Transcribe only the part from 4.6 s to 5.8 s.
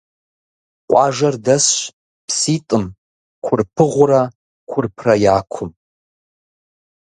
Курпрэ– я кум.